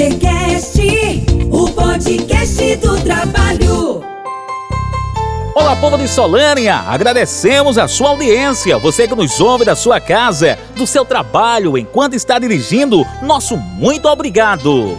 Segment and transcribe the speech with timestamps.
[0.00, 0.80] Tricast,
[1.52, 4.02] o podcast do trabalho.
[5.54, 6.76] Olá, povo de Solânia!
[6.76, 12.14] Agradecemos a sua audiência, você que nos ouve da sua casa, do seu trabalho, enquanto
[12.14, 14.96] está dirigindo, nosso muito obrigado!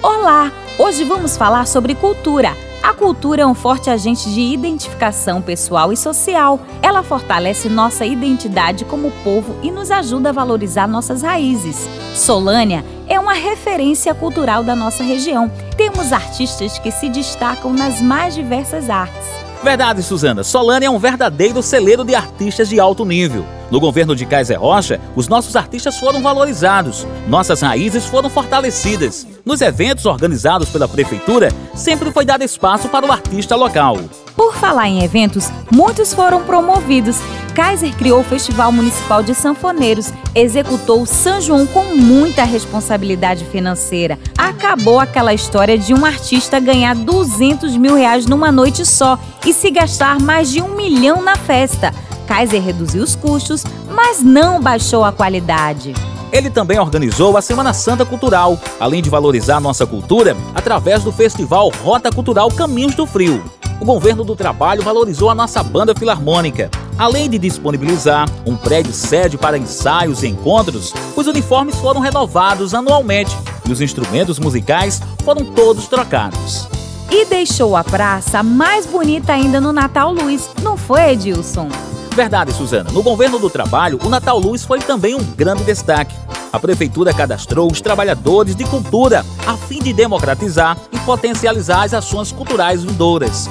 [0.00, 0.52] Olá!
[0.78, 2.56] Hoje vamos falar sobre cultura.
[2.82, 6.60] A cultura é um forte agente de identificação pessoal e social.
[6.82, 11.88] Ela fortalece nossa identidade como povo e nos ajuda a valorizar nossas raízes.
[12.14, 15.50] Solânia é uma referência cultural da nossa região.
[15.76, 19.26] Temos artistas que se destacam nas mais diversas artes.
[19.62, 20.44] Verdade, Suzana.
[20.44, 23.44] Solânia é um verdadeiro celeiro de artistas de alto nível.
[23.70, 29.26] No governo de Kaiser Rocha, os nossos artistas foram valorizados, nossas raízes foram fortalecidas.
[29.44, 33.98] Nos eventos organizados pela prefeitura, sempre foi dado espaço para o artista local.
[34.36, 37.16] Por falar em eventos, muitos foram promovidos.
[37.54, 44.18] Kaiser criou o Festival Municipal de Sanfoneiros, executou o São João com muita responsabilidade financeira.
[44.36, 49.70] Acabou aquela história de um artista ganhar 200 mil reais numa noite só e se
[49.70, 51.92] gastar mais de um milhão na festa.
[52.26, 55.94] Kaiser reduziu os custos, mas não baixou a qualidade.
[56.32, 61.70] Ele também organizou a Semana Santa Cultural, além de valorizar nossa cultura através do festival
[61.82, 63.42] Rota Cultural Caminhos do Frio.
[63.80, 66.70] O governo do trabalho valorizou a nossa banda filarmônica.
[66.98, 73.36] Além de disponibilizar um prédio sede para ensaios e encontros, os uniformes foram renovados anualmente
[73.68, 76.68] e os instrumentos musicais foram todos trocados.
[77.10, 81.68] E deixou a praça mais bonita ainda no Natal Luz, não foi, Edilson?
[82.16, 82.90] Verdade, Suzana.
[82.90, 86.16] No governo do trabalho, o Natal Luz foi também um grande destaque.
[86.50, 92.32] A prefeitura cadastrou os trabalhadores de cultura a fim de democratizar e potencializar as ações
[92.32, 93.50] culturais vindouras.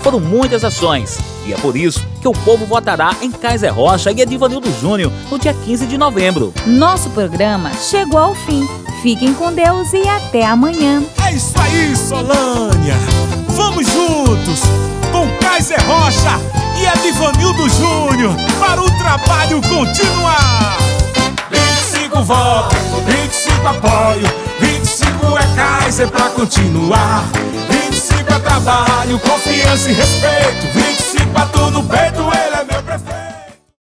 [0.00, 4.22] Foram muitas ações e é por isso que o povo votará em Kaiser Rocha e
[4.22, 6.54] Edivanildo Júnior no dia 15 de novembro.
[6.66, 8.66] Nosso programa chegou ao fim.
[9.02, 11.02] Fiquem com Deus e até amanhã.
[11.22, 12.94] É isso aí, Solânia!
[13.48, 14.62] Vamos juntos
[15.12, 20.76] com Kaiser Rocha e Edivanildo Júnior para o trabalho continuar.
[21.50, 24.26] 25 votos, 25 apoio,
[24.60, 27.24] 25 é Kaiser pra continuar.
[27.68, 32.65] 25 é trabalho, confiança e respeito, 25 bato no peito, ele é.